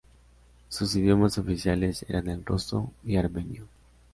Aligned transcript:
Sus 0.67 0.95
idiomas 0.95 1.37
oficiales 1.37 2.03
eran 2.09 2.27
el 2.27 2.43
ruso 2.43 2.91
y 3.05 3.17
armenio. 3.17 3.67